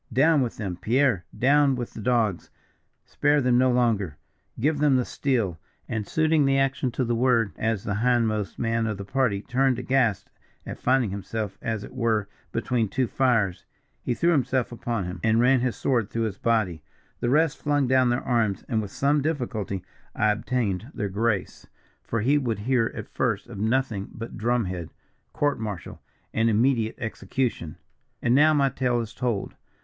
[0.11, 2.49] Down with them, Pierre; down with the dogs!
[3.05, 4.17] Spare them no longer!
[4.59, 8.87] Give them the steel,' and suiting the action to the word, as the hindmost man
[8.87, 10.31] of the party, turned aghast
[10.65, 13.63] at finding himself as it were between two fires,
[14.01, 16.81] he threw himself upon him, and ran his sword through his body.
[17.19, 19.83] The rest flung down their arms, and with some difficulty
[20.15, 21.67] I obtained their grace,
[22.01, 24.89] for he would hear at first of nothing but drum head,
[25.31, 26.01] court martial,
[26.33, 27.77] and immediate execution.
[28.19, 29.53] "And now, my tale is told.